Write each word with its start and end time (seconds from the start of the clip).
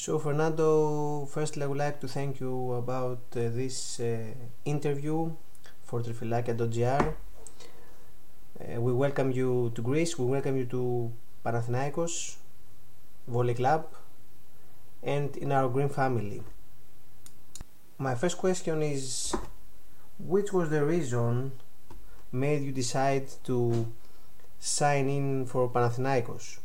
So 0.00 0.18
Fernando, 0.18 1.26
firstly 1.26 1.62
I 1.62 1.66
would 1.66 1.76
like 1.76 2.00
to 2.00 2.08
thank 2.08 2.40
you 2.40 2.72
about 2.72 3.20
uh, 3.36 3.52
this 3.52 4.00
uh, 4.00 4.32
interview 4.64 5.30
for 5.84 6.00
Trifillakia.gr. 6.00 7.04
Uh, 8.64 8.80
we 8.80 8.94
welcome 8.94 9.30
you 9.30 9.70
to 9.74 9.82
Greece, 9.82 10.18
we 10.18 10.24
welcome 10.24 10.56
you 10.56 10.64
to 10.64 11.12
Panathinaikos 11.44 12.36
Volley 13.28 13.52
Club 13.52 13.92
and 15.02 15.36
in 15.36 15.52
our 15.52 15.68
green 15.68 15.90
family. 15.90 16.42
My 17.98 18.14
first 18.14 18.38
question 18.38 18.82
is 18.82 19.34
which 20.18 20.50
was 20.50 20.70
the 20.70 20.82
reason 20.82 21.52
made 22.32 22.62
you 22.62 22.72
decide 22.72 23.28
to 23.44 23.86
sign 24.58 25.10
in 25.10 25.44
for 25.44 25.68
Panathinaikos? 25.68 26.56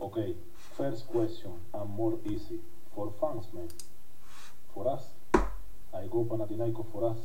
Okay, 0.00 0.34
first 0.78 1.08
question 1.08 1.50
and 1.74 1.90
more 1.90 2.16
easy. 2.24 2.60
For 2.94 3.12
fans, 3.20 3.46
man. 3.52 3.68
For 4.72 4.88
us. 4.88 5.04
I 5.34 6.06
go 6.10 6.24
Panathinaikos 6.24 6.86
for 6.92 7.10
us. 7.10 7.18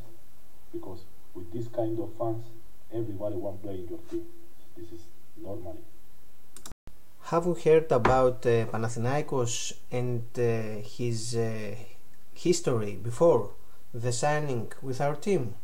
Because 0.72 1.04
with 1.34 1.52
this 1.52 1.68
kind 1.68 1.98
of 2.00 2.10
fans, 2.18 2.44
everybody 2.92 3.36
want 3.36 3.62
play 3.62 3.74
in 3.74 3.88
your 3.88 4.00
team. 4.10 4.24
This 4.76 4.90
is 4.90 5.02
normally. 5.40 5.84
Have 7.30 7.46
you 7.46 7.54
heard 7.54 7.90
about 7.92 8.44
uh, 8.44 8.66
Panathinaikos 8.72 9.72
and 9.90 10.24
uh, 10.36 10.82
his 10.96 11.36
uh, 11.36 11.76
history 12.34 12.98
before 13.00 13.50
the 13.94 14.12
signing 14.12 14.72
with 14.82 15.00
our 15.00 15.14
team? 15.14 15.54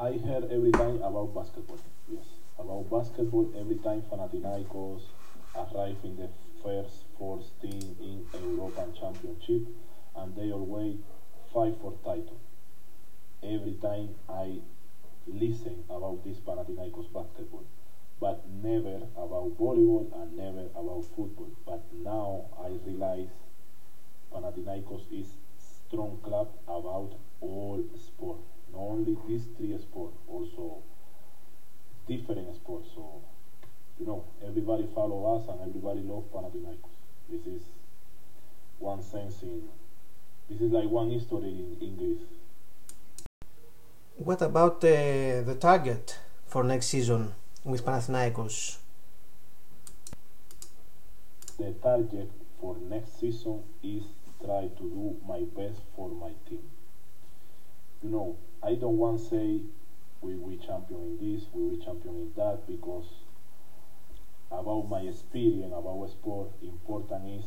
I 0.00 0.12
heard 0.26 0.50
every 0.50 0.72
time 0.72 0.96
about 1.02 1.34
basketball. 1.34 1.78
Yes, 2.12 2.24
about 2.58 2.90
basketball 2.90 3.48
every 3.56 3.76
time 3.76 4.02
Panathinaikos 4.10 5.02
arrive 5.54 5.96
in 6.04 6.16
the 6.16 6.28
first 6.62 7.04
four 7.18 7.42
team 7.60 7.96
in 8.00 8.26
European 8.56 8.94
Championship, 8.94 9.66
and 10.16 10.36
they 10.36 10.52
always 10.52 10.96
fight 11.52 11.74
for 11.80 11.92
title. 12.04 12.40
Every 13.42 13.74
time 13.80 14.14
I 14.28 14.60
listen 15.26 15.84
about 15.88 16.24
this 16.24 16.38
Panathinaikos 16.38 17.12
basketball, 17.12 17.64
but 18.20 18.46
never 18.62 18.96
about 19.16 19.56
volleyball 19.58 20.06
and 20.22 20.36
never 20.36 20.66
about 20.74 21.04
football. 21.16 21.50
But 21.64 21.82
now 22.04 22.44
I 22.62 22.68
realize 22.86 23.30
Panathinaikos 24.32 25.04
is 25.10 25.26
strong 25.88 26.18
club 26.22 26.48
about 26.68 27.14
all 27.40 27.82
sport, 27.96 28.38
not 28.72 28.78
only 28.80 29.16
these 29.26 29.46
three 29.56 29.76
sports, 29.78 30.18
also 30.28 30.82
different 32.06 32.54
sports. 32.54 32.90
So 32.94 33.22
you 34.00 34.06
know, 34.06 34.24
everybody 34.46 34.88
follow 34.94 35.36
us 35.36 35.46
and 35.48 35.60
everybody 35.60 36.00
love 36.00 36.24
Panathinaikos. 36.32 36.96
This 37.28 37.46
is 37.46 37.62
one 38.78 39.02
sense 39.02 39.42
in 39.42 39.68
this 40.48 40.60
is 40.60 40.72
like 40.72 40.88
one 40.88 41.10
history 41.10 41.48
in 41.48 41.76
English. 41.80 42.22
What 44.16 44.42
about 44.42 44.76
uh, 44.76 45.42
the 45.42 45.56
target 45.60 46.18
for 46.46 46.64
next 46.64 46.86
season 46.86 47.34
with 47.62 47.84
Panathinaikos? 47.84 48.78
The 51.58 51.72
target 51.82 52.30
for 52.60 52.76
next 52.88 53.20
season 53.20 53.62
is 53.82 54.02
try 54.44 54.62
to 54.62 54.82
do 54.82 55.16
my 55.28 55.40
best 55.54 55.80
for 55.94 56.08
my 56.08 56.32
team. 56.48 56.62
You 58.02 58.10
know, 58.10 58.36
I 58.62 58.74
don't 58.74 58.96
want 58.96 59.20
to 59.20 59.24
say 59.26 59.60
we 60.22 60.34
will 60.36 60.56
champion 60.56 61.18
in 61.20 61.34
this, 61.34 61.44
we 61.52 61.62
will 61.64 61.84
champion 61.84 62.14
in 62.16 62.32
that 62.36 62.66
because 62.66 63.04
about 64.50 64.88
my 64.88 65.00
experience 65.00 65.72
about 65.72 66.10
sport 66.10 66.50
important 66.62 67.40
is 67.40 67.44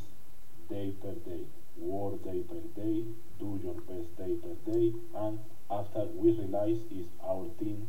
day 0.69 0.93
per 1.01 1.13
day, 1.29 1.41
work 1.77 2.23
day 2.23 2.41
per 2.47 2.61
day, 2.81 3.03
do 3.39 3.59
your 3.63 3.75
best 3.81 4.15
day 4.17 4.35
per 4.41 4.71
day, 4.71 4.93
and 5.15 5.39
after 5.69 6.05
we 6.15 6.31
realize 6.31 6.79
if 6.91 7.05
our 7.23 7.49
team 7.59 7.87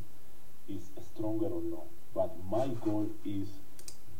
is 0.68 0.90
stronger 1.14 1.46
or 1.46 1.62
not. 1.62 1.86
But 2.14 2.32
my 2.50 2.68
goal 2.80 3.08
is 3.24 3.48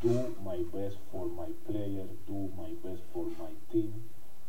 do 0.02 0.34
my 0.44 0.58
best 0.72 0.96
for 1.10 1.26
my 1.26 1.48
player, 1.66 2.06
do 2.26 2.50
my 2.56 2.70
best 2.82 3.02
for 3.12 3.26
my 3.38 3.50
team, 3.72 3.94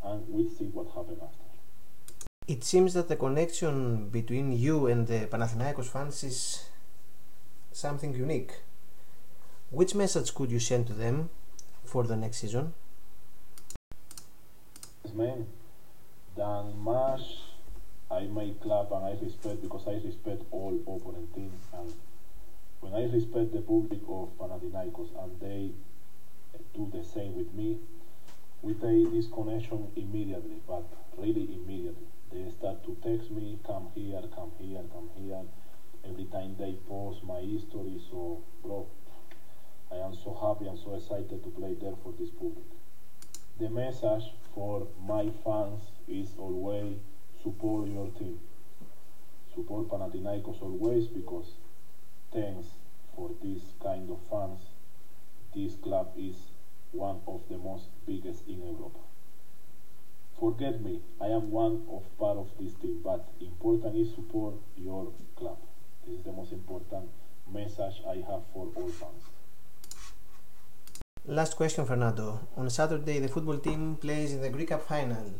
and 0.04 0.24
we'll 0.28 0.50
see 0.50 0.66
what 0.66 0.88
happens 0.88 1.20
after. 1.22 1.46
It 2.48 2.64
seems 2.64 2.94
that 2.94 3.08
the 3.08 3.16
connection 3.16 4.10
between 4.10 4.52
you 4.52 4.88
and 4.88 5.08
the 5.08 5.28
Panathinaikos 5.28 5.86
fans 5.86 6.24
is 6.24 6.70
something 7.72 8.14
unique. 8.14 8.52
Which 9.76 9.94
message 9.94 10.34
could 10.34 10.52
you 10.52 10.60
send 10.62 10.88
to 10.88 10.94
them 10.94 11.30
for 11.84 12.06
the 12.06 12.16
next 12.16 12.38
season? 12.38 12.74
Man, 15.14 15.48
than 16.38 16.80
much 16.80 17.20
I 18.10 18.22
make 18.22 18.62
clap 18.62 18.92
and 18.94 19.04
I 19.04 19.18
respect 19.22 19.62
because 19.62 19.86
I 19.86 19.96
respect 19.96 20.44
all 20.52 20.80
opponent 20.88 21.36
teams 21.36 21.62
and 21.78 21.94
when 22.80 22.94
I 22.94 23.04
respect 23.14 23.52
the 23.52 23.60
public 23.60 24.00
of 24.08 24.30
Panathinaikos 24.40 25.12
and 25.22 25.40
they 25.42 25.72
do 26.74 26.90
the 26.94 27.04
same 27.04 27.36
with 27.36 27.54
me, 27.54 27.78
we 28.62 28.76
take 28.76 29.12
this 29.12 29.28
connection 29.28 29.92
immediately, 29.98 30.62
but 30.66 30.86
really 31.18 31.50
immediately. 31.54 32.08
They 32.32 32.50
start 32.50 32.82
to 32.86 32.96
text 33.04 33.30
me, 33.30 33.60
come 33.68 33.88
here, 33.94 34.24
come 34.34 34.52
here, 34.58 34.84
come 34.94 35.10
here. 35.18 35.42
Every 36.08 36.26
time 36.32 36.56
they 36.58 36.78
post 36.88 37.26
my 37.26 37.42
history, 37.42 38.00
so 38.10 38.42
bro, 38.64 38.88
I 39.92 39.96
am 39.98 40.14
so 40.14 40.34
happy 40.34 40.68
and 40.68 40.78
so 40.78 40.96
excited 40.96 41.44
to 41.44 41.50
play 41.50 41.74
there 41.76 41.96
for 42.04 42.14
this 42.20 42.30
public. 42.30 42.66
The 43.60 43.70
message 43.70 44.34
for 44.54 44.88
my 45.02 45.30
fans 45.44 45.82
is 46.08 46.30
always 46.38 46.98
support 47.42 47.88
your 47.88 48.08
team. 48.20 48.40
Support 49.54 49.88
Panathinaikos 49.90 50.62
always 50.62 51.08
because 51.08 51.54
thanks 52.34 52.68
for 53.16 53.32
this 53.42 53.62
kind 53.82 54.10
of 54.10 54.20
fans, 54.30 54.60
this 55.56 55.76
club 55.76 56.12
is 56.18 56.36
one 56.92 57.22
of 57.28 57.42
the 57.50 57.58
most 57.58 57.86
biggest 58.06 58.48
in 58.48 58.62
Europe. 58.62 58.98
Forget 60.40 60.82
me, 60.82 61.00
I 61.22 61.28
am 61.28 61.50
one 61.52 61.84
of 61.90 62.04
part 62.18 62.38
of 62.38 62.50
this 62.60 62.74
team, 62.74 63.00
but 63.04 63.26
important 63.40 63.96
is 63.96 64.14
support 64.14 64.56
your 64.76 65.12
club. 65.38 65.58
This 66.06 66.18
is 66.20 66.24
the 66.26 66.34
most 66.34 66.52
important 66.52 67.10
message 67.52 68.02
I 68.06 68.16
have 68.16 68.42
for 68.54 68.68
all 68.76 68.90
fans. 68.90 69.24
Last 71.28 71.56
question, 71.56 71.86
Fernando. 71.88 72.48
On 72.56 72.70
Saturday, 72.70 73.18
the 73.18 73.28
football 73.28 73.58
team 73.58 73.96
plays 73.96 74.32
in 74.32 74.44
the 74.44 74.50
Greek 74.50 74.70
Cup 74.70 74.88
final 74.88 75.34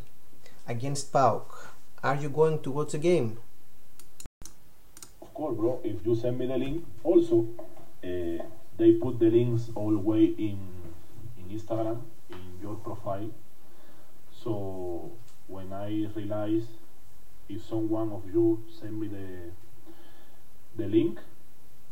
against 0.68 1.14
PAOK. 1.14 1.76
Are 2.04 2.16
you 2.16 2.30
going 2.30 2.64
to 2.64 2.72
watch 2.72 2.94
the 2.94 2.98
game? 2.98 3.38
Of 5.22 5.32
course, 5.32 5.56
bro. 5.56 5.82
If 5.84 6.04
you 6.04 6.16
send 6.16 6.40
me 6.40 6.48
the 6.48 6.58
link, 6.58 6.84
also, 7.04 7.46
uh, 8.04 8.44
they 8.80 8.94
put 8.94 9.20
the 9.20 9.30
links 9.30 9.70
all 9.76 9.96
way 9.96 10.24
in 10.24 10.58
in 11.38 11.56
Instagram 11.56 12.02
in 12.32 12.60
your 12.64 12.78
profile. 12.78 13.30
So 14.44 15.12
when 15.46 15.72
I 15.72 16.08
realize 16.16 16.66
if 17.48 17.64
someone 17.64 18.12
of 18.12 18.24
you 18.34 18.64
send 18.80 19.00
me 19.00 19.08
the 19.08 19.52
the 20.82 20.88
link, 20.90 21.20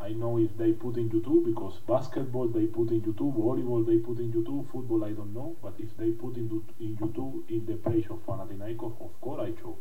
I 0.03 0.09
know 0.12 0.38
if 0.38 0.58
they 0.58 0.74
put 0.74 0.97
in 0.97 1.09
YouTube 1.09 1.46
because 1.46 1.80
basketball 1.88 2.50
they 2.50 2.66
put 2.66 2.90
in 2.90 3.02
YouTube, 3.02 3.38
volleyball 3.38 3.86
they 3.86 4.00
put 4.00 4.18
in 4.19 4.34
YouTube, 4.34 4.69
football 4.69 5.06
I 5.06 5.12
don't 5.12 5.34
know, 5.34 5.56
but 5.62 5.75
if 5.80 5.96
they 5.96 6.12
put 6.12 6.36
in, 6.36 6.62
in 6.81 6.97
YouTube 6.97 7.50
in 7.50 7.66
the 7.66 7.75
page 7.75 8.08
of 8.09 8.18
Panathinaikos, 8.25 9.00
of 9.00 9.22
course 9.22 9.40
I 9.47 9.62
show. 9.62 9.78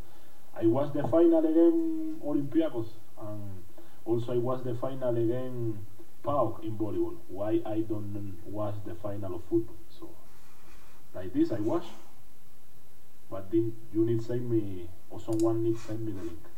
I 0.55 0.65
watched 0.65 0.93
the 0.93 1.05
final 1.09 1.39
again 1.39 2.21
Olympiacos 2.25 2.87
and 3.19 3.63
also 4.05 4.33
I 4.33 4.37
watched 4.37 4.63
the 4.63 4.75
final 4.75 5.09
again 5.09 5.85
PAOK 6.23 6.63
in 6.63 6.77
volleyball. 6.77 7.17
Why 7.27 7.59
I 7.65 7.81
don't 7.81 8.37
watch 8.45 8.75
the 8.85 8.95
final 8.95 9.35
of 9.35 9.41
football? 9.49 9.75
So 9.89 10.09
like 11.13 11.33
this 11.33 11.51
I 11.51 11.59
watch, 11.59 11.87
but 13.29 13.51
then 13.51 13.75
you 13.93 14.05
need 14.05 14.23
send 14.23 14.49
me 14.49 14.87
or 15.09 15.19
someone 15.19 15.65
needs 15.65 15.81
send 15.81 16.05
me 16.05 16.13
the 16.13 16.23
link. 16.23 16.52